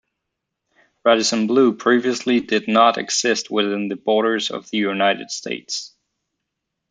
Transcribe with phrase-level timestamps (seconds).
[1.05, 5.93] Radisson Blu previously did not exist within the borders of the United States.